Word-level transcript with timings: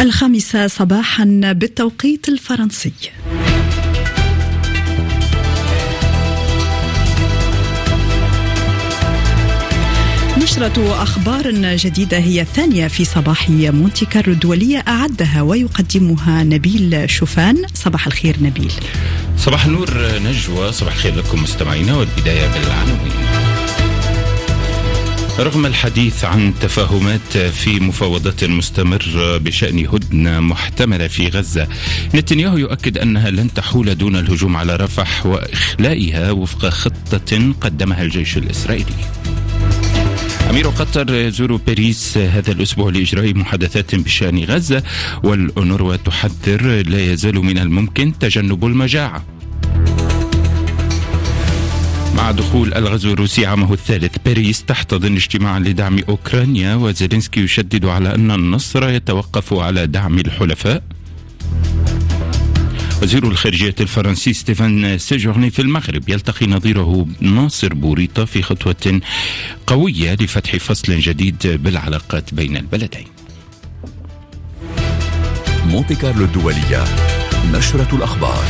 الخامسة 0.00 0.66
صباحا 0.66 1.24
بالتوقيت 1.52 2.28
الفرنسي. 2.28 2.92
نشرة 10.42 11.02
أخبار 11.02 11.48
جديدة 11.76 12.18
هي 12.18 12.40
الثانية 12.40 12.88
في 12.88 13.04
صباح 13.04 13.50
مونتي 13.50 14.06
كارلو 14.06 14.32
الدولية 14.32 14.84
أعدها 14.88 15.42
ويقدمها 15.42 16.44
نبيل 16.44 17.10
شوفان. 17.10 17.62
صباح 17.74 18.06
الخير 18.06 18.36
نبيل. 18.42 18.72
صباح 19.38 19.64
النور 19.64 20.18
نجوى 20.18 20.72
صباح 20.72 20.94
الخير 20.94 21.16
لكم 21.16 21.42
مستمعينا 21.42 21.96
والبداية 21.96 22.48
بالعناوين. 22.48 23.49
رغم 25.38 25.66
الحديث 25.66 26.24
عن 26.24 26.52
تفاهمات 26.60 27.38
في 27.38 27.80
مفاوضات 27.80 28.44
مستمرة 28.44 29.36
بشأن 29.36 29.86
هدنة 29.86 30.40
محتملة 30.40 31.08
في 31.08 31.28
غزة 31.28 31.68
نتنياهو 32.14 32.56
يؤكد 32.56 32.98
أنها 32.98 33.30
لن 33.30 33.54
تحول 33.54 33.94
دون 33.94 34.16
الهجوم 34.16 34.56
على 34.56 34.76
رفح 34.76 35.26
وإخلائها 35.26 36.30
وفق 36.30 36.68
خطة 36.68 37.52
قدمها 37.60 38.02
الجيش 38.02 38.36
الإسرائيلي. 38.36 38.94
أمير 40.50 40.68
قطر 40.68 41.14
يزور 41.14 41.56
باريس 41.56 42.18
هذا 42.18 42.52
الأسبوع 42.52 42.90
لإجراء 42.90 43.34
محادثات 43.34 43.94
بشأن 43.94 44.44
غزة 44.44 44.82
والأونروا 45.24 45.96
تحذر 45.96 46.62
لا 46.88 47.12
يزال 47.12 47.34
من 47.34 47.58
الممكن 47.58 48.18
تجنب 48.18 48.64
المجاعة. 48.64 49.24
مع 52.20 52.30
دخول 52.30 52.74
الغزو 52.74 53.12
الروسي 53.12 53.46
عامه 53.46 53.72
الثالث 53.72 54.16
باريس 54.24 54.64
تحتضن 54.64 55.16
اجتماعا 55.16 55.58
لدعم 55.58 55.98
أوكرانيا 56.08 56.74
وزيلينسكي 56.74 57.40
يشدد 57.40 57.84
على 57.84 58.14
أن 58.14 58.30
النصر 58.30 58.88
يتوقف 58.88 59.54
على 59.54 59.86
دعم 59.86 60.18
الحلفاء. 60.18 60.82
وزير 63.02 63.28
الخارجية 63.28 63.74
الفرنسي 63.80 64.32
ستيفان 64.32 64.98
سيجورني 64.98 65.50
في 65.50 65.62
المغرب 65.62 66.08
يلتقي 66.08 66.46
نظيره 66.46 67.06
ناصر 67.20 67.74
بوريطة 67.74 68.24
في 68.24 68.42
خطوة 68.42 69.00
قوية 69.66 70.14
لفتح 70.14 70.56
فصل 70.56 70.98
جديد 70.98 71.46
بالعلاقات 71.46 72.34
بين 72.34 72.56
البلدين. 72.56 73.06
مونتي 75.66 75.94
كارلو 75.94 76.24
الدولية 76.24 76.84
نشرة 77.52 77.96
الأخبار. 77.96 78.44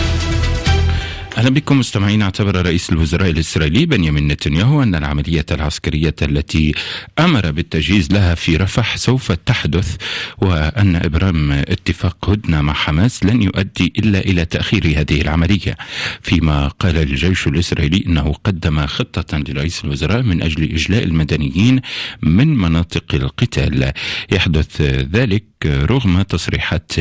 أهلا 1.38 1.50
بكم 1.50 1.78
مستمعين 1.78 2.22
أعتبر 2.22 2.66
رئيس 2.66 2.90
الوزراء 2.90 3.30
الإسرائيلي 3.30 3.86
بنيامين 3.86 4.28
نتنياهو 4.28 4.82
أن 4.82 4.94
العملية 4.94 5.46
العسكرية 5.50 6.14
التي 6.22 6.74
أمر 7.18 7.50
بالتجهيز 7.50 8.12
لها 8.12 8.34
في 8.34 8.56
رفح 8.56 8.96
سوف 8.96 9.32
تحدث 9.32 9.96
وأن 10.38 10.96
إبرام 10.96 11.52
اتفاق 11.52 12.30
هدنة 12.30 12.60
مع 12.60 12.72
حماس 12.72 13.24
لن 13.24 13.42
يؤدي 13.42 13.92
إلا 13.98 14.18
إلى 14.18 14.44
تأخير 14.44 14.86
هذه 14.86 15.20
العملية. 15.20 15.76
فيما 16.22 16.68
قال 16.68 16.96
الجيش 16.96 17.46
الإسرائيلي 17.46 18.04
إنه 18.06 18.32
قدم 18.44 18.86
خطة 18.86 19.38
لرئيس 19.38 19.84
الوزراء 19.84 20.22
من 20.22 20.42
أجل 20.42 20.62
إجلاء 20.62 21.04
المدنيين 21.04 21.80
من 22.22 22.56
مناطق 22.56 23.14
القتال. 23.14 23.92
يحدث 24.32 24.80
ذلك 25.12 25.44
رغم 25.66 26.22
تصريحات 26.22 26.92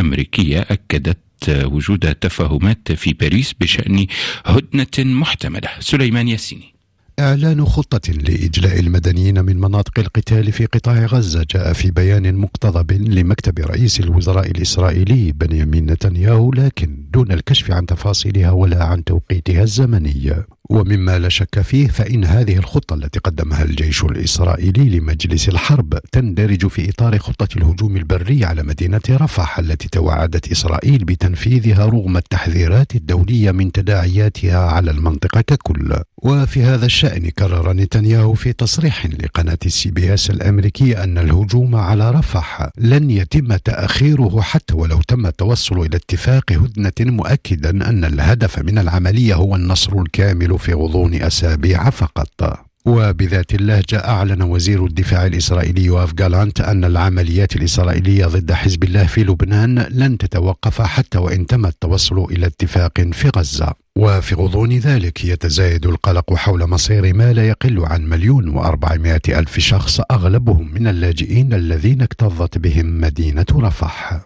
أمريكية 0.00 0.60
أكدت 0.60 1.27
وجود 1.48 2.14
تفاهمات 2.14 2.92
في 2.92 3.12
باريس 3.12 3.54
بشأن 3.60 4.06
هدنة 4.44 5.14
محتملة. 5.14 5.68
سليمان 5.80 6.28
ياسيني. 6.28 6.78
إعلان 7.20 7.64
خطة 7.64 8.12
لإجلاء 8.12 8.80
المدنيين 8.80 9.44
من 9.44 9.56
مناطق 9.60 9.98
القتال 9.98 10.52
في 10.52 10.66
قطاع 10.66 11.06
غزة 11.06 11.46
جاء 11.50 11.72
في 11.72 11.90
بيان 11.90 12.34
مقتضب 12.34 12.92
لمكتب 12.92 13.58
رئيس 13.58 14.00
الوزراء 14.00 14.50
الإسرائيلي 14.50 15.32
بنيامين 15.32 15.86
نتنياهو 15.86 16.52
لكن 16.52 17.04
دون 17.12 17.32
الكشف 17.32 17.70
عن 17.70 17.86
تفاصيلها 17.86 18.50
ولا 18.50 18.84
عن 18.84 19.04
توقيتها 19.04 19.62
الزمني 19.62 20.44
ومما 20.68 21.18
لا 21.18 21.28
شك 21.28 21.60
فيه 21.60 21.88
فإن 21.88 22.24
هذه 22.24 22.56
الخطة 22.56 22.94
التي 22.94 23.18
قدمها 23.18 23.62
الجيش 23.64 24.04
الإسرائيلي 24.04 24.98
لمجلس 24.98 25.48
الحرب 25.48 25.98
تندرج 26.12 26.66
في 26.66 26.90
إطار 26.90 27.18
خطة 27.18 27.48
الهجوم 27.56 27.96
البري 27.96 28.44
على 28.44 28.62
مدينة 28.62 29.00
رفح 29.10 29.58
التي 29.58 29.88
توعدت 29.88 30.52
إسرائيل 30.52 31.04
بتنفيذها 31.04 31.86
رغم 31.86 32.16
التحذيرات 32.16 32.94
الدولية 32.94 33.50
من 33.50 33.72
تداعياتها 33.72 34.58
على 34.58 34.90
المنطقة 34.90 35.40
ككل. 35.40 35.94
وفي 36.22 36.62
هذا 36.62 36.86
الشأن 36.86 37.30
كرر 37.30 37.72
نتنياهو 37.72 38.34
في 38.34 38.52
تصريح 38.52 39.06
لقناة 39.06 39.58
ال 39.66 39.90
CBS 39.90 40.30
الأمريكية 40.30 41.04
أن 41.04 41.18
الهجوم 41.18 41.76
على 41.76 42.10
رفح 42.10 42.68
لن 42.78 43.10
يتم 43.10 43.56
تأخيره 43.56 44.40
حتى 44.40 44.74
ولو 44.74 45.00
تم 45.08 45.26
التوصل 45.26 45.80
إلى 45.80 45.96
اتفاق 45.96 46.52
هدنة 46.52 46.92
مؤكدا 47.00 47.70
أن 47.70 48.04
الهدف 48.04 48.58
من 48.58 48.78
العملية 48.78 49.34
هو 49.34 49.56
النصر 49.56 49.92
الكامل 49.92 50.57
في 50.58 50.72
غضون 50.72 51.14
أسابيع 51.14 51.90
فقط. 51.90 52.68
وبذات 52.86 53.54
اللهجة 53.54 53.98
أعلن 54.08 54.42
وزير 54.42 54.86
الدفاع 54.86 55.26
الإسرائيلي 55.26 55.84
يوآف 55.84 56.14
جالانت 56.14 56.60
أن 56.60 56.84
العمليات 56.84 57.56
الإسرائيلية 57.56 58.26
ضد 58.26 58.52
حزب 58.52 58.84
الله 58.84 59.06
في 59.06 59.24
لبنان 59.24 59.86
لن 59.90 60.18
تتوقف 60.18 60.82
حتى 60.82 61.18
وإن 61.18 61.46
تم 61.46 61.66
التوصل 61.66 62.24
إلى 62.24 62.46
اتفاق 62.46 63.00
في 63.12 63.30
غزة. 63.36 63.72
وفي 63.96 64.34
غضون 64.34 64.78
ذلك 64.78 65.24
يتزايد 65.24 65.86
القلق 65.86 66.34
حول 66.34 66.66
مصير 66.66 67.14
ما 67.14 67.32
لا 67.32 67.48
يقل 67.48 67.84
عن 67.84 68.08
مليون 68.08 68.48
وأربعمائة 68.48 69.20
ألف 69.28 69.58
شخص 69.58 70.00
أغلبهم 70.10 70.74
من 70.74 70.86
اللاجئين 70.86 71.54
الذين 71.54 72.02
اكتظت 72.02 72.58
بهم 72.58 73.00
مدينة 73.00 73.46
رفح. 73.52 74.20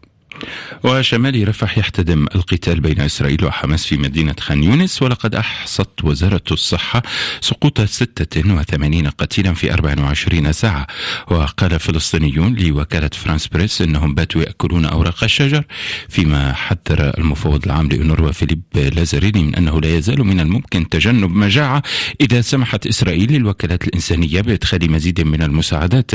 وشمال 0.84 1.48
رفح 1.48 1.78
يحتدم 1.78 2.26
القتال 2.34 2.80
بين 2.80 3.00
إسرائيل 3.00 3.44
وحماس 3.44 3.86
في 3.86 3.96
مدينة 3.96 4.34
خان 4.40 4.64
يونس 4.64 5.02
ولقد 5.02 5.34
أحصت 5.34 6.04
وزارة 6.04 6.42
الصحة 6.50 7.02
سقوط 7.40 7.80
86 7.80 9.08
قتيلا 9.08 9.54
في 9.54 9.74
24 9.74 10.52
ساعة. 10.52 10.86
وقال 11.28 11.80
فلسطينيون 11.80 12.54
لوكالة 12.54 13.10
فرانس 13.12 13.46
بريس 13.46 13.82
أنهم 13.82 14.14
باتوا 14.14 14.42
يأكلون 14.42 14.84
أوراق 14.84 15.24
الشجر 15.24 15.64
فيما 16.08 16.52
حذر 16.52 17.12
المفوض 17.18 17.64
العام 17.64 17.88
للأونروا 17.88 18.32
فيليب 18.32 18.62
لازاريني 18.74 19.42
من 19.42 19.54
أنه 19.54 19.80
لا 19.80 19.96
يزال 19.96 20.24
من 20.24 20.40
الممكن 20.40 20.88
تجنب 20.88 21.30
مجاعة 21.30 21.82
إذا 22.20 22.40
سمحت 22.40 22.86
إسرائيل 22.86 23.32
للوكالات 23.32 23.84
الإنسانية 23.84 24.40
بإدخال 24.40 24.90
مزيد 24.90 25.20
من 25.20 25.42
المساعدات 25.42 26.10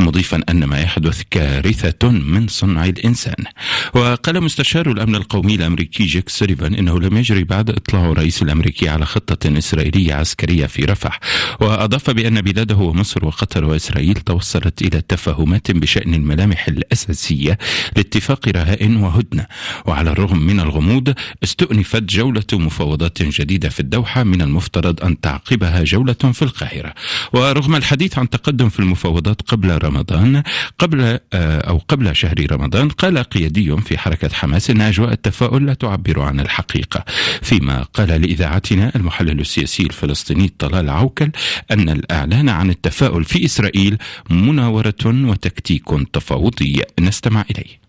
مضيفا 0.00 0.40
أن 0.48 0.64
ما 0.64 0.80
يحدث 0.80 1.22
كارثة 1.30 2.08
من 2.08 2.48
صنع 2.48 2.84
الإنسان. 2.84 3.44
وقال 3.94 4.40
مستشار 4.40 4.90
الأمن 4.90 5.14
القومي 5.14 5.54
الأمريكي 5.54 6.04
جيك 6.04 6.28
سوليفان 6.28 6.74
إنه 6.74 7.00
لم 7.00 7.16
يجري 7.16 7.44
بعد 7.44 7.70
إطلاع 7.70 8.10
الرئيس 8.10 8.42
الأمريكي 8.42 8.88
على 8.88 9.06
خطة 9.06 9.58
إسرائيلية 9.58 10.14
عسكرية 10.14 10.66
في 10.66 10.84
رفح. 10.84 11.20
وأضاف 11.60 12.10
بأن 12.10 12.40
بلاده 12.40 12.76
ومصر 12.76 13.26
وقطر 13.26 13.64
وإسرائيل 13.64 14.14
توصلت 14.14 14.82
إلى 14.82 15.02
تفاهمات 15.08 15.70
بشأن 15.70 16.14
الملامح 16.14 16.68
الأساسية 16.68 17.58
لاتفاق 17.96 18.48
رهائن 18.48 18.96
وهدنة. 18.96 19.46
وعلى 19.84 20.10
الرغم 20.10 20.38
من 20.38 20.60
الغموض 20.60 21.14
استؤنفت 21.42 22.02
جولة 22.02 22.44
مفاوضات 22.52 23.22
جديدة 23.22 23.68
في 23.68 23.80
الدوحة 23.80 24.22
من 24.22 24.42
المفترض 24.42 25.04
أن 25.04 25.20
تعقبها 25.20 25.84
جولة 25.84 26.12
في 26.12 26.42
القاهرة. 26.42 26.94
ورغم 27.32 27.76
الحديث 27.76 28.18
عن 28.18 28.30
تقدم 28.30 28.68
في 28.68 28.80
المفاوضات 28.80 29.42
قبل 29.42 29.78
رمضان 29.84 30.42
قبل 30.78 31.18
أو 31.32 31.78
قبل 31.88 32.16
شهر 32.16 32.52
رمضان 32.52 32.88
قال 32.88 33.18
قيادي 33.52 33.82
في 33.82 33.98
حركة 33.98 34.28
حماس 34.28 34.70
أن 34.70 34.80
أجواء 34.80 35.12
التفاؤل 35.12 35.66
لا 35.66 35.74
تعبر 35.74 36.20
عن 36.20 36.40
الحقيقة 36.40 37.04
فيما 37.42 37.82
قال 37.82 38.08
لإذاعتنا 38.08 38.92
المحلل 38.96 39.40
السياسي 39.40 39.82
الفلسطيني 39.82 40.48
طلال 40.58 40.90
عوكل 40.90 41.30
أن 41.70 41.88
الإعلان 41.88 42.48
عن 42.48 42.70
التفاؤل 42.70 43.24
في 43.24 43.44
إسرائيل 43.44 43.98
مناورة 44.30 45.04
وتكتيك 45.06 45.84
تفاوضي. 46.12 46.82
نستمع 47.00 47.44
إليه. 47.50 47.82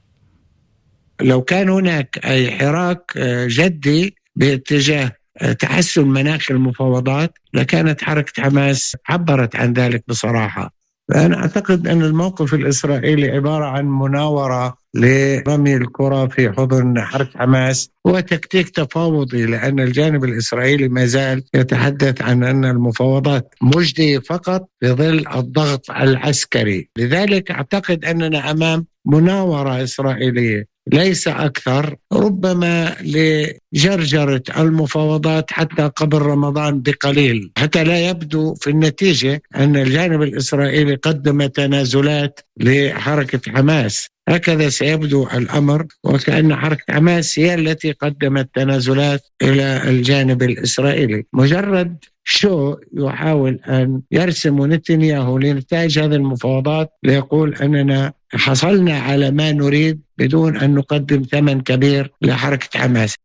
لو 1.21 1.41
كان 1.41 1.69
هناك 1.69 2.19
أي 2.25 2.51
حراك 2.51 3.17
جدي 3.47 4.15
باتجاه 4.35 5.11
تحسن 5.59 6.07
مناخ 6.07 6.51
المفاوضات 6.51 7.37
لكانت 7.53 8.03
حركة 8.03 8.43
حماس 8.43 8.95
عبرت 9.09 9.55
عن 9.55 9.73
ذلك 9.73 10.03
بصراحة. 10.07 10.73
فأنا 11.09 11.37
أعتقد 11.37 11.87
أن 11.87 12.01
الموقف 12.01 12.53
الإسرائيلي 12.53 13.31
عبارة 13.31 13.65
عن 13.65 13.85
مناورة 13.85 14.82
لرمي 14.95 15.75
الكرة 15.75 16.27
في 16.27 16.51
حضن 16.51 17.01
حركة 17.01 17.39
حماس. 17.39 17.89
هو 18.07 18.19
تكتيك 18.19 18.69
تفاوضي 18.69 19.45
لأن 19.45 19.79
الجانب 19.79 20.23
الإسرائيلي 20.23 20.87
ما 20.87 21.05
زال 21.05 21.43
يتحدث 21.53 22.21
عن 22.21 22.43
أن 22.43 22.65
المفاوضات 22.65 23.55
مجدية 23.61 24.19
فقط 24.19 24.69
في 24.79 24.91
ظل 24.91 25.25
الضغط 25.35 25.91
العسكري. 25.91 26.89
لذلك 26.97 27.51
أعتقد 27.51 28.05
أننا 28.05 28.51
أمام 28.51 28.85
مناورة 29.05 29.83
إسرائيلية 29.83 30.73
ليس 30.91 31.27
أكثر 31.27 31.95
ربما 32.13 32.95
لجرجرة 33.01 34.43
المفاوضات 34.57 35.51
حتى 35.51 35.83
قبل 35.95 36.17
رمضان 36.17 36.81
بقليل. 36.81 37.51
حتى 37.57 37.83
لا 37.83 38.09
يبدو 38.09 38.53
في 38.55 38.69
النتيجة 38.69 39.41
أن 39.55 39.75
الجانب 39.75 40.21
الإسرائيلي 40.21 40.95
قدم 40.95 41.45
تنازلات 41.45 42.39
لحركة 42.57 43.51
حماس. 43.51 44.12
هكذا 44.27 44.69
سيبدو 44.69 45.27
الأمر 45.33 45.85
وكأن 46.03 46.55
حركة 46.55 46.93
حماس 46.93 47.39
هي 47.39 47.53
التي 47.53 47.91
قدمت 47.91 48.49
تنازلات 48.55 49.21
إلى 49.41 49.89
الجانب 49.89 50.43
الإسرائيلي. 50.43 51.25
مجرد 51.33 51.97
شو 52.23 52.75
يحاول 52.93 53.59
أن 53.67 54.01
يرسم 54.11 54.73
نتنياهو 54.73 55.37
لنتائج 55.37 55.99
هذه 55.99 56.15
المفاوضات 56.15 56.89
ليقول 57.03 57.55
أننا 57.55 58.13
حصلنا 58.33 58.99
على 58.99 59.31
ما 59.31 59.51
نريد 59.51 60.01
بدون 60.17 60.57
أن 60.57 60.75
نقدم 60.75 61.21
ثمن 61.31 61.61
كبير 61.61 62.11
لحركة 62.21 62.79
حماس. 62.79 63.15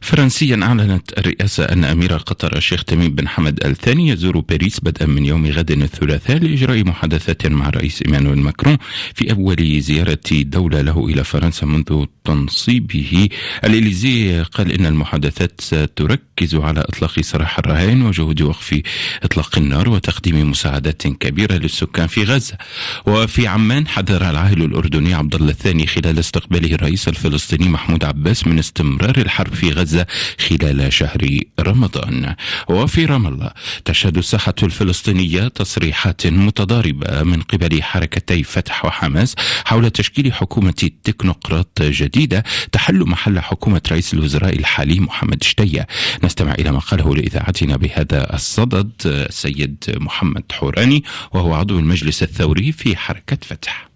فرنسيا 0.00 0.60
أعلنت 0.62 1.18
الرئاسة 1.18 1.64
أن 1.64 1.84
أمير 1.84 2.16
قطر 2.16 2.56
الشيخ 2.56 2.84
تميم 2.84 3.14
بن 3.14 3.28
حمد 3.28 3.64
الثاني 3.64 4.08
يزور 4.08 4.40
باريس 4.40 4.80
بدءا 4.80 5.06
من 5.06 5.24
يوم 5.26 5.46
غد 5.46 5.70
الثلاثاء 5.70 6.38
لإجراء 6.38 6.84
محادثات 6.84 7.46
مع 7.46 7.68
الرئيس 7.68 8.02
إيمانويل 8.06 8.38
ماكرون 8.38 8.78
في 9.14 9.32
أول 9.32 9.80
زيارة 9.80 10.18
دولة 10.32 10.80
له 10.80 11.06
إلى 11.08 11.24
فرنسا 11.24 11.66
منذ 11.66 12.04
تنصيبه. 12.24 13.28
الإليزي 13.64 14.42
قال 14.42 14.72
إن 14.72 14.86
المحادثات 14.86 15.60
ستركز 15.60 16.54
على 16.54 16.80
إطلاق 16.80 17.20
سراح 17.20 17.58
الرهائن 17.58 18.02
وجهود 18.02 18.42
وقف 18.42 18.80
إطلاق 19.22 19.58
النار 19.58 19.88
وتقديم 19.88 20.50
مساعدات 20.50 21.02
كبيرة 21.02 21.54
للسكان 21.54 22.06
في 22.06 22.24
غزة. 22.24 22.56
وفي 23.06 23.46
عمان 23.46 23.88
حذر 23.88 24.30
العاهل 24.30 24.62
الأردني 24.62 25.14
عبد 25.14 25.34
الله 25.34 25.50
الثاني 25.50 25.86
خلال 25.86 26.18
استقباله 26.18 26.74
الرئيس 26.74 27.08
الفلسطيني 27.08 27.68
محمود 27.68 28.04
عباس 28.04 28.46
من 28.46 28.58
استمرار 28.58 29.16
الحرب 29.18 29.54
في 29.54 29.70
غزة. 29.70 29.89
غزة 29.90 30.06
خلال 30.48 30.92
شهر 30.92 31.40
رمضان. 31.60 32.34
وفي 32.68 33.04
رام 33.04 33.26
الله 33.26 33.50
تشهد 33.84 34.18
الساحة 34.18 34.54
الفلسطينية 34.62 35.48
تصريحات 35.48 36.26
متضاربة 36.26 37.22
من 37.22 37.42
قبل 37.42 37.82
حركتي 37.82 38.42
فتح 38.42 38.84
وحماس 38.84 39.34
حول 39.64 39.90
تشكيل 39.90 40.32
حكومة 40.32 40.90
تكنوقراط 41.04 41.82
جديدة 41.82 42.44
تحل 42.72 42.98
محل 42.98 43.40
حكومة 43.40 43.82
رئيس 43.90 44.14
الوزراء 44.14 44.58
الحالي 44.58 45.00
محمد 45.00 45.42
شتية. 45.42 45.86
نستمع 46.24 46.52
إلى 46.52 46.72
ما 46.72 46.78
قاله 46.78 47.16
لإذاعتنا 47.16 47.76
بهذا 47.76 48.34
الصدد 48.34 48.92
السيد 49.06 49.84
محمد 49.88 50.44
حوراني 50.52 51.04
وهو 51.32 51.54
عضو 51.54 51.78
المجلس 51.78 52.22
الثوري 52.22 52.72
في 52.72 52.96
حركة 52.96 53.38
فتح. 53.42 53.89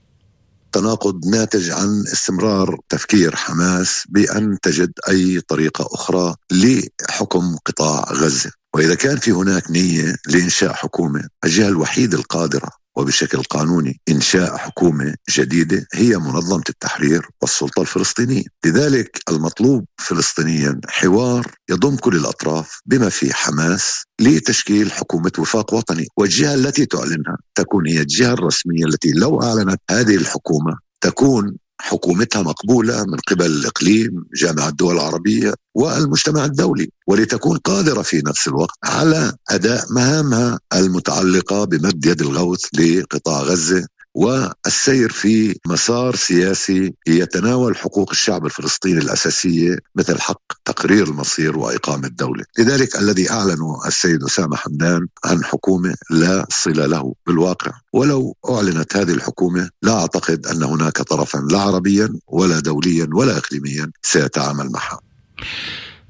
تناقض 0.74 1.26
ناتج 1.26 1.70
عن 1.70 2.04
استمرار 2.12 2.78
تفكير 2.88 3.36
حماس 3.36 4.04
بأن 4.08 4.58
تجد 4.62 4.92
أي 5.08 5.40
طريقة 5.40 5.88
أخرى 5.94 6.34
لحكم 6.52 7.56
قطاع 7.66 8.04
غزة. 8.12 8.50
وإذا 8.74 8.94
كان 8.94 9.16
في 9.16 9.30
هناك 9.32 9.70
نية 9.70 10.16
لإنشاء 10.26 10.72
حكومة 10.72 11.28
الجهة 11.44 11.68
الوحيدة 11.68 12.18
القادرة 12.18 12.68
وبشكل 12.96 13.42
قانوني 13.42 14.00
إنشاء 14.08 14.56
حكومة 14.56 15.14
جديدة 15.30 15.86
هي 15.94 16.16
منظمة 16.18 16.62
التحرير 16.68 17.28
والسلطة 17.42 17.82
الفلسطينية. 17.82 18.42
لذلك 18.64 19.18
المطلوب 19.28 19.84
فلسطينيا 19.98 20.80
حوار 20.88 21.46
يضم 21.70 21.96
كل 21.96 22.16
الأطراف 22.16 22.80
بما 22.86 23.08
في 23.08 23.34
حماس 23.34 24.02
لتشكيل 24.20 24.92
حكومة 24.92 25.32
وفاق 25.38 25.74
وطني. 25.74 26.06
والجهة 26.16 26.54
التي 26.54 26.86
تعلنها 26.86 27.36
تكون 27.54 27.88
هي 27.88 28.00
الجهة 28.00 28.32
الرسمية 28.32 28.84
التي 28.84 29.12
لو 29.12 29.42
أعلنت 29.42 29.80
هذه 29.90 30.16
الحكومة 30.16 30.78
تكون 31.00 31.56
حكومتها 31.80 32.42
مقبولة 32.42 33.04
من 33.04 33.18
قبل 33.28 33.46
الإقليم 33.46 34.24
جامعة 34.34 34.68
الدول 34.68 34.94
العربية 34.94 35.54
والمجتمع 35.74 36.44
الدولي 36.44 36.90
ولتكون 37.06 37.56
قادرة 37.56 38.02
في 38.02 38.22
نفس 38.26 38.48
الوقت 38.48 38.78
على 38.84 39.32
أداء 39.50 39.92
مهامها 39.92 40.58
المتعلقة 40.74 41.64
بمد 41.64 42.06
يد 42.06 42.20
الغوث 42.20 42.64
لقطاع 42.74 43.42
غزة 43.42 43.86
والسير 44.14 45.12
في 45.12 45.58
مسار 45.66 46.16
سياسي 46.16 46.94
يتناول 47.06 47.76
حقوق 47.76 48.10
الشعب 48.10 48.46
الفلسطيني 48.46 48.98
الأساسية 48.98 49.78
مثل 49.94 50.20
حق 50.20 50.42
تقرير 50.64 51.06
المصير 51.08 51.58
وإقامة 51.58 52.08
دولة 52.08 52.44
لذلك 52.58 52.96
الذي 52.96 53.30
أعلنه 53.30 53.80
السيد 53.86 54.24
أسامة 54.24 54.56
حمدان 54.56 55.06
عن 55.24 55.44
حكومة 55.44 55.94
لا 56.10 56.46
صلة 56.50 56.86
له 56.86 57.14
بالواقع. 57.26 57.72
ولو 57.92 58.36
أعلنت 58.50 58.96
هذه 58.96 59.10
الحكومة 59.12 59.70
لا 59.82 59.92
أعتقد 59.92 60.46
أن 60.46 60.62
هناك 60.62 61.02
طرفا 61.02 61.38
لا 61.50 61.60
عربيا 61.60 62.08
ولا 62.26 62.60
دوليا 62.60 63.08
ولا 63.12 63.36
إقليميا 63.38 63.90
سيتعامل 64.02 64.70
معها. 64.70 65.00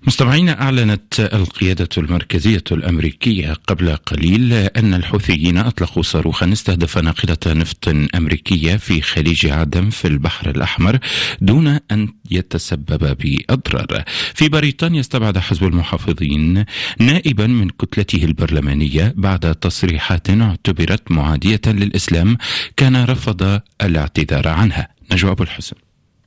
مستمعينا 0.07 0.63
أعلنت 0.63 1.21
القيادة 1.21 1.89
المركزية 1.99 2.65
الأمريكية 2.73 3.53
قبل 3.53 3.97
قليل 3.97 4.53
أن 4.53 4.95
الحوثيين 4.95 5.59
أطلقوا 5.59 6.03
صاروخا 6.03 6.53
استهدف 6.53 6.99
ناقلة 6.99 7.37
نفط 7.47 7.89
أمريكية 8.15 8.77
في 8.77 9.01
خليج 9.01 9.47
عدن 9.47 9.91
في 9.91 10.09
البحر 10.09 10.51
الأحمر 10.51 10.99
دون 11.41 11.79
أن 11.91 12.09
يتسبب 12.31 13.17
بأضرار. 13.17 14.05
في 14.35 14.49
بريطانيا 14.49 15.01
استبعد 15.01 15.39
حزب 15.39 15.65
المحافظين 15.65 16.65
نائبا 16.99 17.47
من 17.47 17.69
كتلته 17.69 18.25
البرلمانية 18.25 19.15
بعد 19.17 19.55
تصريحات 19.55 20.31
اعتبرت 20.31 21.11
معادية 21.11 21.61
للإسلام 21.67 22.37
كان 22.77 23.05
رفض 23.05 23.61
الاعتذار 23.83 24.49
عنها. 24.49 24.89
نجوى 25.13 25.31
أبو 25.31 25.43
الحسن. 25.43 25.77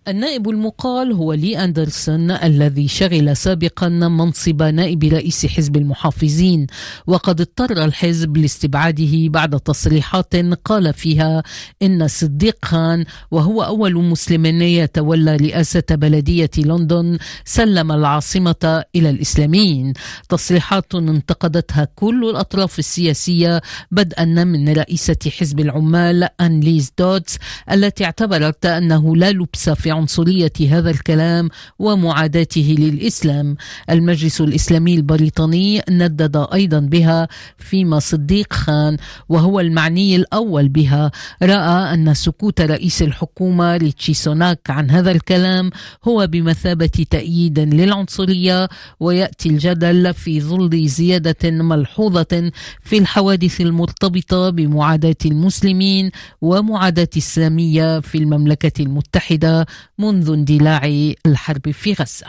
النائب 0.07 0.49
المقال 0.49 1.11
هو 1.13 1.33
لي 1.33 1.63
أندرسون 1.63 2.31
الذي 2.31 2.87
شغل 2.87 3.37
سابقا 3.37 3.89
منصب 3.89 4.63
نائب 4.63 5.03
رئيس 5.03 5.45
حزب 5.45 5.77
المحافظين 5.77 6.67
وقد 7.07 7.41
اضطر 7.41 7.85
الحزب 7.85 8.37
لاستبعاده 8.37 9.27
بعد 9.27 9.59
تصريحات 9.59 10.35
قال 10.65 10.93
فيها 10.93 11.43
إن 11.81 12.07
صديق 12.07 12.65
خان 12.65 13.05
وهو 13.31 13.63
أول 13.63 13.95
مسلم 13.95 14.45
يتولى 14.61 15.35
رئاسة 15.35 15.83
بلدية 15.91 16.51
لندن 16.57 17.17
سلم 17.45 17.91
العاصمة 17.91 18.83
إلى 18.95 19.09
الإسلاميين. 19.09 19.93
تصريحات 20.29 20.95
انتقدتها 20.95 21.87
كل 21.95 22.29
الأطراف 22.29 22.79
السياسية 22.79 23.61
بدءا 23.91 24.25
من 24.25 24.69
رئيسة 24.69 25.31
حزب 25.39 25.59
العمال 25.59 26.29
أن 26.41 26.59
ليز 26.59 26.91
دودز 26.99 27.37
التي 27.71 28.05
اعتبرت 28.05 28.65
أنه 28.65 29.15
لا 29.15 29.31
لبس 29.31 29.69
في 29.69 29.96
عنصرية 29.97 30.51
هذا 30.69 30.89
الكلام 30.89 31.49
ومعاداته 31.79 32.75
للإسلام. 32.79 33.55
المجلس 33.89 34.41
الإسلامي 34.41 34.95
البريطاني 34.95 35.81
ندد 35.89 36.47
أيضا 36.53 36.79
بها 36.79 37.27
فيما 37.57 37.99
صديق 37.99 38.53
خان 38.53 38.97
وهو 39.29 39.59
المعني 39.59 40.15
الأول 40.15 40.69
بها. 40.69 41.11
رأى 41.43 41.93
أن 41.93 42.13
سكوت 42.13 42.61
رئيس 42.61 43.01
الحكومة 43.01 43.77
ريتشي 43.77 44.13
سوناك 44.13 44.69
عن 44.69 44.91
هذا 44.91 45.11
الكلام 45.11 45.69
هو 46.07 46.27
بمثابة 46.27 47.05
تأييد 47.09 47.59
للعنصرية 47.59 48.69
ويأتي 48.99 49.49
الجدل 49.49 50.13
في 50.13 50.41
ظل 50.41 50.87
زيادة 50.87 51.51
ملحوظة 51.51 52.51
في 52.81 52.97
الحوادث 52.97 53.61
المرتبطة 53.61 54.49
بمعاداة 54.49 55.15
المسلمين 55.25 56.11
ومعاداة 56.41 57.09
السامية 57.17 57.99
في 57.99 58.17
المملكة 58.17 58.81
المتحدة 58.83 59.65
منذ 59.97 60.31
اندلاع 60.31 61.11
الحرب 61.25 61.71
في 61.71 61.93
غزة. 61.93 62.27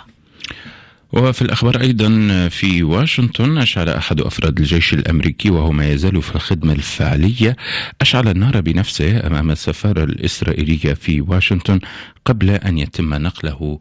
وفي 1.13 1.43
الأخبار 1.43 1.81
أيضا 1.81 2.09
في 2.49 2.83
واشنطن 2.83 3.59
أشعل 3.59 3.89
أحد 3.89 4.21
أفراد 4.21 4.59
الجيش 4.59 4.95
الأمريكي 4.95 5.51
وهو 5.51 5.73
ما 5.73 5.89
يزال 5.89 6.23
في 6.23 6.35
الخدمة 6.35 6.73
الفعلية 6.73 7.57
أشعل 8.01 8.29
النار 8.29 8.61
بنفسه 8.61 9.27
أمام 9.27 9.51
السفارة 9.51 10.05
الإسرائيلية 10.05 10.95
في 10.95 11.21
واشنطن 11.21 11.81
قبل 12.25 12.51
أن 12.51 12.79
يتم 12.79 13.15
نقله 13.15 13.81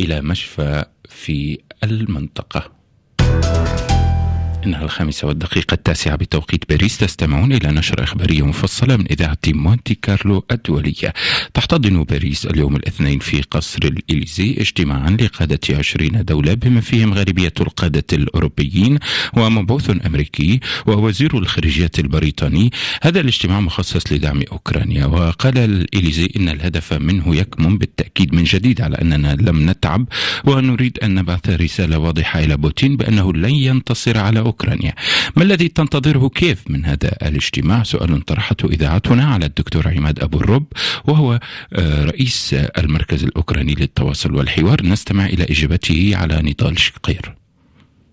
إلى 0.00 0.20
مشفى 0.20 0.84
في 1.08 1.58
المنطقة. 1.84 2.77
إنها 4.66 4.84
الخامسة 4.84 5.28
والدقيقة 5.28 5.74
التاسعة 5.74 6.16
بتوقيت 6.16 6.68
باريس. 6.68 6.98
تستمعون 6.98 7.52
إلى 7.52 7.68
نشرة 7.72 8.04
إخبارية 8.04 8.46
مفصلة 8.46 8.96
من 8.96 9.06
إذاعة 9.10 9.38
مونتي 9.46 9.94
كارلو 9.94 10.44
الدولية. 10.50 11.14
تحتضن 11.54 12.02
باريس 12.02 12.46
اليوم 12.46 12.76
الاثنين 12.76 13.18
في 13.18 13.42
قصر 13.42 13.78
الإليزي 13.84 14.56
اجتماعا 14.58 15.10
لقادة 15.10 15.60
عشرين 15.70 16.24
دولة 16.24 16.54
بما 16.54 16.80
فيهم 16.80 17.14
غالبية 17.14 17.52
القادة 17.60 18.04
الأوروبيين 18.12 18.98
ومبعوث 19.36 20.06
أمريكي 20.06 20.60
ووزير 20.86 21.38
الخارجية 21.38 21.90
البريطاني. 21.98 22.70
هذا 23.02 23.20
الاجتماع 23.20 23.60
مخصص 23.60 24.12
لدعم 24.12 24.42
أوكرانيا. 24.52 25.06
وقال 25.06 25.58
الإليزي 25.58 26.28
إن 26.36 26.48
الهدف 26.48 26.92
منه 26.92 27.36
يكمن 27.36 27.78
بالتأكيد 27.78 28.34
من 28.34 28.44
جديد 28.44 28.80
على 28.80 28.96
أننا 28.96 29.36
لم 29.40 29.70
نتعب 29.70 30.08
ونريد 30.44 30.98
أن 31.02 31.14
نبعث 31.14 31.48
رسالة 31.48 31.98
واضحة 31.98 32.40
إلى 32.40 32.56
بوتين 32.56 32.96
بأنه 32.96 33.32
لن 33.32 33.54
ينتصر 33.54 34.18
على 34.18 34.47
أوكرانيا. 34.48 34.94
ما 35.36 35.42
الذي 35.42 35.68
تنتظره 35.68 36.28
كيف 36.28 36.70
من 36.70 36.84
هذا 36.84 37.10
الاجتماع؟ 37.22 37.82
سؤال 37.82 38.24
طرحته 38.24 38.66
إذاعتنا 38.68 39.24
على 39.24 39.46
الدكتور 39.46 39.88
عماد 39.88 40.20
أبو 40.20 40.38
الرب 40.38 40.66
وهو 41.04 41.40
آه، 41.72 42.04
رئيس 42.04 42.54
المركز 42.54 43.24
الأوكراني 43.24 43.74
للتواصل 43.74 44.34
والحوار. 44.34 44.86
نستمع 44.86 45.26
إلى 45.26 45.44
إجابته 45.44 46.12
على 46.16 46.42
نضال 46.42 46.80
شقير. 46.80 47.37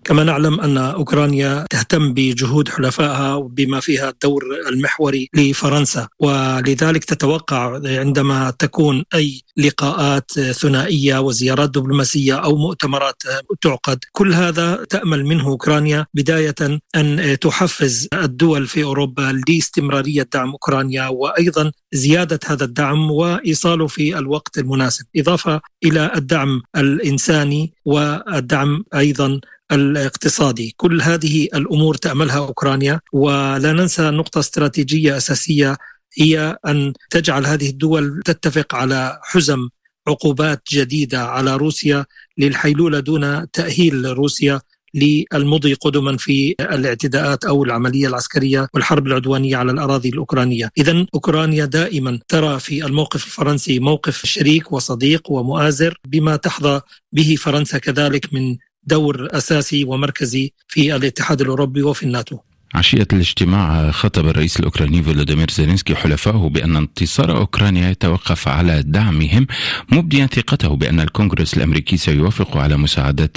كما 0.06 0.24
نعلم 0.24 0.60
أن 0.60 0.78
أوكرانيا 0.78 1.66
تهتم 1.70 2.14
بجهود 2.14 2.68
حلفائها 2.68 3.38
بما 3.38 3.80
فيها 3.80 4.08
الدور 4.10 4.42
المحوري 4.68 5.28
لفرنسا 5.34 6.08
ولذلك 6.18 7.04
تتوقع 7.04 7.80
عندما 7.84 8.52
تكون 8.58 9.04
أي 9.14 9.42
لقاءات 9.56 10.30
ثنائية 10.40 11.18
وزيارات 11.18 11.70
دبلوماسية 11.70 12.34
أو 12.34 12.56
مؤتمرات 12.56 13.22
تعقد. 13.60 13.98
كل 14.12 14.34
هذا 14.34 14.84
تأمل 14.90 15.24
منه 15.26 15.46
أوكرانيا 15.46 16.06
بداية 16.14 16.54
أن 16.96 17.38
تحفز 17.40 18.08
الدول 18.12 18.66
في 18.66 18.84
أوروبا 18.84 19.40
لاستمرارية 19.48 20.28
دعم 20.34 20.50
أوكرانيا 20.50 21.08
وأيضا 21.08 21.72
زيادة 21.92 22.40
هذا 22.46 22.64
الدعم 22.64 23.10
وإيصاله 23.10 23.86
في 23.86 24.18
الوقت 24.18 24.58
المناسب. 24.58 25.04
إضافة 25.16 25.60
إلى 25.84 26.12
الدعم 26.14 26.62
الإنساني 26.76 27.72
والدعم 27.84 28.84
أيضا 28.94 29.40
الاقتصادي. 29.72 30.74
كل 30.76 31.02
هذه 31.02 31.44
الأمور 31.54 31.94
تأملها 31.94 32.38
أوكرانيا 32.38 33.00
ولا 33.12 33.72
ننسى 33.72 34.02
نقطة 34.02 34.38
استراتيجية 34.38 35.16
أساسية 35.16 35.76
هي 36.18 36.56
أن 36.66 36.92
تجعل 37.10 37.46
هذه 37.46 37.70
الدول 37.70 38.22
تتفق 38.24 38.74
على 38.74 39.20
حزم 39.22 39.68
عقوبات 40.08 40.62
جديدة 40.72 41.20
على 41.24 41.56
روسيا 41.56 42.04
للحيلولة 42.38 43.00
دون 43.00 43.50
تأهيل 43.50 44.04
روسيا 44.04 44.60
للمضي 44.94 45.74
قدما 45.74 46.16
في 46.16 46.54
الاعتداءات 46.60 47.44
أو 47.44 47.64
العملية 47.64 48.08
العسكرية 48.08 48.68
والحرب 48.74 49.06
العدوانية 49.06 49.56
على 49.56 49.72
الأراضي 49.72 50.08
الأوكرانية، 50.08 50.70
اذا 50.78 51.06
أوكرانيا 51.14 51.64
دائما 51.64 52.18
ترى 52.28 52.60
في 52.60 52.86
الموقف 52.86 53.24
الفرنسي 53.24 53.78
موقف 53.78 54.26
شريك 54.26 54.72
وصديق 54.72 55.30
ومؤازر 55.30 56.00
بما 56.06 56.36
تحظى 56.36 56.80
به 57.12 57.36
فرنسا 57.38 57.78
كذلك 57.78 58.34
من 58.34 58.56
دور 58.86 59.28
أساسي 59.30 59.84
ومركزي 59.84 60.52
في 60.68 60.96
الاتحاد 60.96 61.40
الأوروبي 61.40 61.82
وفي 61.82 62.02
الناتو. 62.02 62.38
عشية 62.74 63.06
الاجتماع 63.12 63.90
خاطب 63.90 64.28
الرئيس 64.28 64.60
الأوكراني 64.60 65.02
فولوديمير 65.02 65.50
زيلينسكي 65.50 65.94
حلفائه 65.94 66.48
بأن 66.48 66.76
انتصار 66.76 67.36
أوكرانيا 67.36 67.90
يتوقف 67.90 68.48
على 68.48 68.82
دعمهم 68.82 69.46
مبديا 69.92 70.26
ثقته 70.26 70.68
بأن 70.68 71.00
الكونغرس 71.00 71.56
الأمريكي 71.56 71.96
سيوافق 71.96 72.56
على 72.56 72.76
مساعدات 72.76 73.36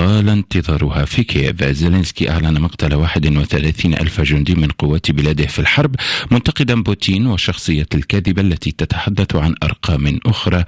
طال 0.00 0.28
انتظارها 0.28 1.04
في 1.04 1.24
كييف. 1.24 1.64
زيلينسكي 1.64 2.30
أعلن 2.30 2.60
مقتل 2.60 2.94
31 2.94 3.94
ألف 3.94 4.20
جندي 4.20 4.54
من 4.54 4.68
قوات 4.68 5.10
بلاده 5.10 5.46
في 5.46 5.58
الحرب 5.58 5.94
منتقدا 6.30 6.82
بوتين 6.82 7.26
وشخصيته 7.26 7.86
الكاذبة 7.94 8.42
التي 8.42 8.70
تتحدث 8.70 9.36
عن 9.36 9.54
أرقام 9.62 10.20
أخرى 10.26 10.64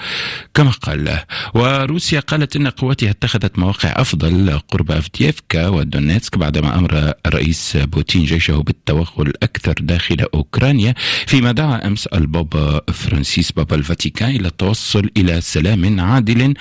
كما 0.55 0.71
قال. 0.71 1.19
وروسيا 1.55 2.21
قالت 2.21 2.57
إن 2.57 2.69
قواتها 2.69 3.11
اتخذت 3.11 3.59
مواقع 3.59 3.93
أفضل 3.97 4.59
قرب 4.59 4.91
أفديفكا 4.91 5.69
ودونيتسك 5.69 6.39
بعدما 6.39 6.79
أمر 6.79 7.13
الرئيس 7.27 7.77
بوتين 7.77 8.25
جيشه 8.25 8.57
بالتوغل 8.57 9.33
أكثر 9.43 9.75
داخل 9.81 10.27
أوكرانيا 10.35 10.95
فيما 11.27 11.53
دعا 11.53 11.87
أمس 11.87 12.07
البابا 12.07 12.81
فرانسيس 12.93 13.53
بابا 13.53 13.77
الفاتيكان 13.77 14.31
إلى 14.31 14.49
التوصل 14.49 15.11
إلى 15.17 15.41
سلام 15.41 16.01
عادل 16.01 16.55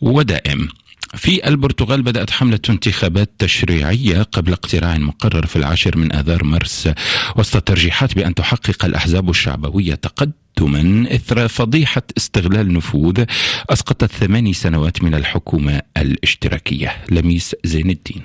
ودائم. 0.00 0.68
في 1.16 1.48
البرتغال 1.48 2.02
بدأت 2.02 2.30
حملة 2.30 2.60
انتخابات 2.70 3.30
تشريعية 3.38 4.22
قبل 4.22 4.52
اقتراع 4.52 4.98
مقرر 4.98 5.46
في 5.46 5.56
العاشر 5.56 5.96
من 5.96 6.12
آذار 6.12 6.44
مارس 6.44 6.88
وسط 7.36 7.56
الترجيحات 7.56 8.14
بأن 8.14 8.34
تحقق 8.34 8.84
الأحزاب 8.84 9.30
الشعبوية 9.30 9.94
تقدما 9.94 11.14
إثر 11.14 11.48
فضيحة 11.48 12.02
استغلال 12.16 12.72
نفوذ 12.72 13.24
أسقطت 13.70 14.12
ثماني 14.12 14.52
سنوات 14.52 15.02
من 15.02 15.14
الحكومة 15.14 15.82
الاشتراكية. 15.96 16.96
لميس 17.10 17.56
زين 17.64 17.90
الدين. 17.90 18.22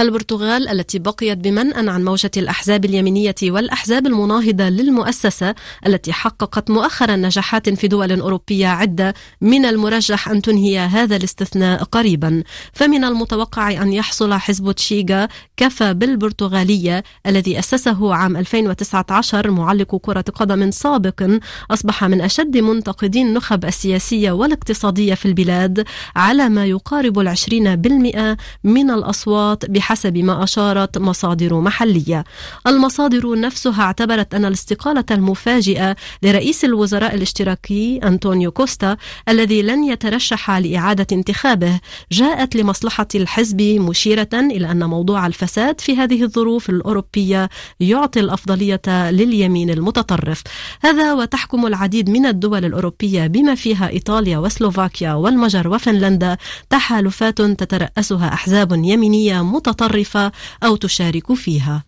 البرتغال 0.00 0.68
التي 0.68 0.98
بقيت 0.98 1.38
بمنأى 1.38 1.90
عن 1.90 2.04
موجة 2.04 2.30
الأحزاب 2.36 2.84
اليمينية 2.84 3.34
والأحزاب 3.42 4.06
المناهضة 4.06 4.68
للمؤسسة 4.68 5.54
التي 5.86 6.12
حققت 6.12 6.70
مؤخرا 6.70 7.16
نجاحات 7.16 7.68
في 7.68 7.88
دول 7.88 8.20
أوروبية 8.20 8.66
عدة 8.66 9.14
من 9.40 9.64
المرجح 9.64 10.28
أن 10.28 10.42
تنهي 10.42 10.78
هذا 10.78 11.16
الاستثناء 11.16 11.82
قريبا. 11.82 12.42
فمن 12.72 13.04
المتوقع 13.04 13.82
أن 13.82 13.92
يحصل 13.92 14.34
حزب 14.34 14.72
تشيغا 14.72 15.28
كفى 15.56 15.94
بالبرتغالية 15.94 17.04
الذي 17.26 17.58
أسسه 17.58 18.14
عام 18.14 18.36
2019 18.36 19.50
معلق 19.50 19.96
كرة 19.96 20.24
قدم 20.34 20.70
سابق 20.70 21.30
أصبح 21.70 22.04
من 22.04 22.20
أشد 22.20 22.56
منتقدي 22.56 23.22
النخب 23.22 23.64
السياسية 23.64 24.30
والاقتصادية 24.30 25.14
في 25.14 25.26
البلاد 25.26 25.84
على 26.16 26.48
ما 26.48 26.66
يقارب 26.66 27.18
العشرين 27.18 27.76
بالمئة 27.76 28.36
من 28.64 28.90
الأصوات 28.90 29.64
بحسب 29.88 30.16
ما 30.18 30.44
أشارت 30.44 30.98
مصادر 30.98 31.60
محلية. 31.60 32.24
المصادر 32.66 33.40
نفسها 33.40 33.82
اعتبرت 33.82 34.34
أن 34.34 34.44
الاستقالة 34.44 35.04
المفاجئة 35.10 35.96
لرئيس 36.22 36.64
الوزراء 36.64 37.14
الاشتراكي 37.14 38.00
أنطونيو 38.04 38.50
كوستا 38.50 38.96
الذي 39.28 39.62
لن 39.62 39.84
يترشح 39.84 40.50
لإعادة 40.50 41.06
انتخابه 41.12 41.80
جاءت 42.12 42.56
لمصلحة 42.56 43.06
الحزب 43.14 43.62
مشيرة 43.62 44.28
إلى 44.34 44.70
أن 44.70 44.84
موضوع 44.84 45.26
الفساد 45.26 45.80
في 45.80 45.96
هذه 45.96 46.22
الظروف 46.22 46.70
الأوروبية 46.70 47.48
يعطي 47.80 48.20
الأفضلية 48.20 49.10
لليمين 49.10 49.70
المتطرف. 49.70 50.42
هذا 50.82 51.12
وتحكم 51.12 51.66
العديد 51.66 52.10
من 52.10 52.26
الدول 52.26 52.64
الأوروبية 52.64 53.26
بما 53.26 53.54
فيها 53.54 53.88
إيطاليا 53.88 54.38
وسلوفاكيا 54.38 55.12
والمجر 55.12 55.68
وفنلندا 55.68 56.36
تحالفات 56.70 57.42
تترأسها 57.42 58.28
أحزاب 58.28 58.72
يمينية 58.72 59.42
متطرفة. 59.42 59.77
متطرفة 59.78 60.32
أو 60.62 60.76
تشارك 60.76 61.32
فيها. 61.34 61.84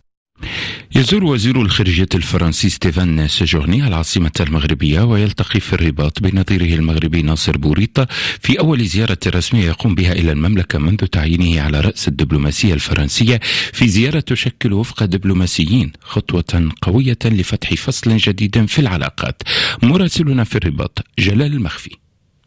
يزور 0.95 1.23
وزير 1.23 1.61
الخارجية 1.61 2.07
الفرنسي 2.15 2.69
ستيفان 2.69 3.27
سيجورني 3.27 3.87
العاصمة 3.87 4.31
المغربية 4.39 5.01
ويلتقي 5.01 5.59
في 5.59 5.73
الرباط 5.73 6.19
بنظيره 6.19 6.75
المغربي 6.75 7.21
ناصر 7.21 7.57
بوريطة 7.57 8.07
في 8.41 8.59
أول 8.59 8.85
زيارة 8.85 9.17
رسمية 9.27 9.65
يقوم 9.65 9.95
بها 9.95 10.11
إلى 10.11 10.31
المملكة 10.31 10.79
منذ 10.79 10.97
تعيينه 10.97 11.61
على 11.61 11.81
رأس 11.81 12.07
الدبلوماسية 12.07 12.73
الفرنسية 12.73 13.39
في 13.73 13.87
زيارة 13.87 14.19
تشكل 14.19 14.73
وفق 14.73 15.03
دبلوماسيين 15.05 15.91
خطوة 16.01 16.71
قوية 16.81 17.19
لفتح 17.25 17.73
فصل 17.73 18.17
جديد 18.17 18.65
في 18.65 18.79
العلاقات. 18.79 19.41
مراسلنا 19.83 20.43
في 20.43 20.55
الرباط 20.55 21.05
جلال 21.19 21.53
المخفي. 21.53 21.91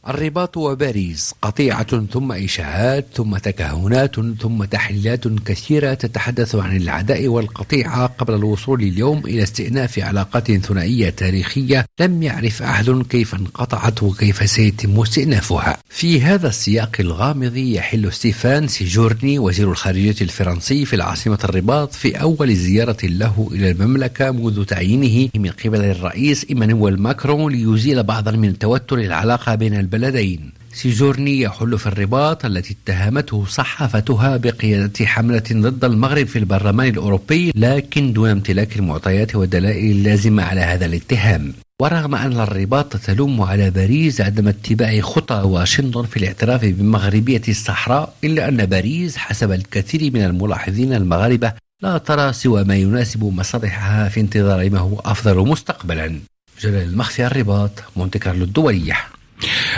الرباط 0.09 0.57
وباريس 0.57 1.35
قطيعة 1.43 2.07
ثم 2.07 2.33
إشاعات 2.33 3.07
ثم 3.15 3.37
تكهنات 3.37 4.17
ثم 4.41 4.65
تحليلات 4.65 5.29
كثيرة 5.29 5.95
تتحدث 5.95 6.55
عن 6.55 6.77
العداء 6.77 7.29
والقطيعة 7.29 8.07
قبل 8.07 8.35
الوصول 8.35 8.83
اليوم 8.83 9.19
إلى 9.19 9.43
استئناف 9.43 9.99
علاقات 9.99 10.53
ثنائية 10.53 11.11
تاريخية 11.11 11.87
لم 12.01 12.23
يعرف 12.23 12.63
أحد 12.63 13.05
كيف 13.11 13.35
انقطعت 13.35 14.03
وكيف 14.03 14.51
سيتم 14.51 15.01
استئنافها. 15.01 15.79
في 15.89 16.21
هذا 16.21 16.49
السياق 16.49 16.97
الغامض 17.01 17.57
يحل 17.57 18.13
ستيفان 18.13 18.69
سيجورني 18.69 19.39
وزير 19.39 19.71
الخارجية 19.71 20.17
الفرنسي 20.21 20.85
في 20.85 20.97
العاصمة 20.97 21.39
الرباط 21.45 21.93
في 21.93 22.21
أول 22.21 22.57
زيارة 22.57 22.97
له 23.03 23.49
إلى 23.53 23.71
المملكة 23.71 24.31
منذ 24.31 24.65
تعيينه 24.65 25.29
من 25.35 25.51
قبل 25.51 25.85
الرئيس 25.85 26.47
إيمانويل 26.51 27.01
ماكرون 27.03 27.53
ليزيل 27.53 28.03
بعضا 28.03 28.31
من 28.31 28.59
توتر 28.59 28.99
العلاقة 28.99 29.55
بين 29.55 29.75
البلدين 29.75 29.94
البلدين. 29.95 30.53
سيجورني 30.73 31.41
يحل 31.41 31.79
في 31.79 31.87
الرباط 31.87 32.45
التي 32.45 32.77
اتهمته 32.85 33.45
صحافتها 33.47 34.37
بقيادة 34.37 35.07
حملة 35.07 35.43
ضد 35.53 35.85
المغرب 35.85 36.27
في 36.27 36.39
البرلمان 36.39 36.89
الأوروبي 36.89 37.53
لكن 37.55 38.13
دون 38.13 38.31
امتلاك 38.31 38.77
المعطيات 38.77 39.37
والدلائل 39.37 39.91
اللازمة 39.91 40.43
على 40.43 40.61
هذا 40.61 40.87
الاتهام. 40.87 41.53
ورغم 41.83 42.15
أن 42.15 42.41
الرباط 42.41 42.97
تلوم 42.97 43.43
على 43.43 43.71
باريس 43.71 44.21
عدم 44.21 44.49
اتباع 44.49 45.01
خطى 45.01 45.35
واشنطن 45.35 46.03
في 46.03 46.17
الاعتراف 46.17 46.65
بمغربية 46.65 47.43
الصحراء 47.49 48.15
إلا 48.25 48.49
أن 48.49 48.67
باريس 48.67 49.17
حسب 49.17 49.53
الكثير 49.53 50.13
من 50.15 50.25
الملاحظين 50.25 50.93
المغاربة 50.95 51.53
لا 51.83 51.99
ترى 51.99 52.33
سوى 52.33 52.65
ما 52.65 52.77
يناسب 52.77 53.25
مصالحها 53.25 54.09
في 54.09 54.21
انتظار 54.21 54.71
ما 54.71 54.79
هو 54.79 55.01
أفضل 55.05 55.49
مستقبلا. 55.49 56.21
جلال 56.61 56.89
المخفي 56.89 57.27
الرباط 57.27 57.71
مونتي 57.97 58.19
كارلو 58.19 58.45
الدولية 58.45 58.97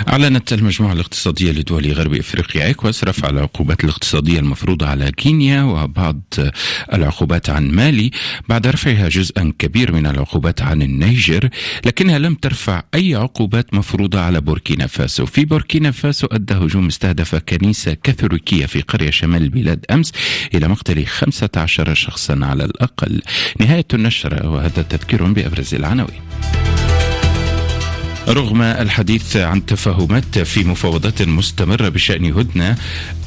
أعلنت 0.08 0.52
المجموعة 0.52 0.92
الاقتصادية 0.92 1.52
لدول 1.52 1.92
غرب 1.92 2.14
إفريقيا 2.14 2.66
إيكواس 2.66 3.04
رفع 3.04 3.28
العقوبات 3.28 3.84
الاقتصادية 3.84 4.38
المفروضة 4.38 4.86
على 4.86 5.12
غينيا 5.12 5.62
وبعض 5.62 6.20
العقوبات 6.92 7.50
عن 7.50 7.70
مالي 7.70 8.10
بعد 8.48 8.66
رفعها 8.66 9.08
جزءا 9.08 9.52
كبير 9.58 9.92
من 9.92 10.06
العقوبات 10.06 10.62
عن 10.62 10.82
النيجر 10.82 11.48
لكنها 11.86 12.18
لم 12.18 12.34
ترفع 12.34 12.82
أي 12.94 13.14
عقوبات 13.14 13.74
مفروضة 13.74 14.20
على 14.20 14.40
بوركينا 14.40 14.86
فاسو. 14.86 15.26
في 15.26 15.44
بوركينا 15.44 15.90
فاسو 15.90 16.26
أدى 16.26 16.54
هجوم 16.54 16.86
استهدف 16.86 17.34
كنيسة 17.34 17.94
كاثوليكية 17.94 18.66
في 18.66 18.80
قرية 18.80 19.10
شمال 19.10 19.42
البلاد 19.42 19.84
أمس 19.90 20.12
إلى 20.54 20.68
مقتل 20.68 21.06
15 21.06 21.94
شخصا 21.94 22.40
على 22.42 22.64
الأقل. 22.64 23.22
نهاية 23.60 23.86
النشرة 23.94 24.48
وهذا 24.48 24.82
تذكير 24.82 25.24
بأبرز 25.24 25.74
العناوين. 25.74 26.20
رغم 28.28 28.62
الحديث 28.62 29.36
عن 29.36 29.66
تفاهمات 29.66 30.38
في 30.38 30.64
مفاوضات 30.64 31.22
مستمرة 31.22 31.88
بشأن 31.88 32.24
هدنة 32.24 32.76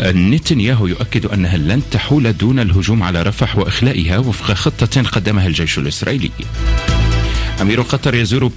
نتنياهو 0.01 0.87
يؤكد 0.87 1.25
أنها 1.25 1.57
لن 1.57 1.81
تحول 1.91 2.37
دون 2.37 2.59
الهجوم 2.59 3.03
على 3.03 3.21
رفح 3.23 3.57
وإخلائها 3.57 4.17
وفق 4.17 4.53
خطة 4.53 5.01
قدمها 5.01 5.47
الجيش 5.47 5.77
الإسرائيلي. 5.77 6.31
أمير 7.61 7.81
قطر 7.81 8.15
يزور 8.15 8.47